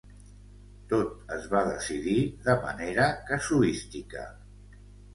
[0.93, 2.17] Tot es va decidir
[2.49, 4.29] de manera casuística.